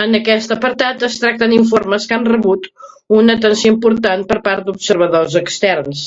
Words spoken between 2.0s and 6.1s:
que han rebut una atenció important per part d'observadors externs.